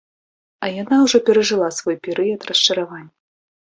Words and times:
А 0.63 0.69
яна 0.81 0.95
ўжо 1.03 1.17
перажыла 1.29 1.67
свой 1.81 1.95
перыяд 2.07 2.41
расчаравання. 2.51 3.11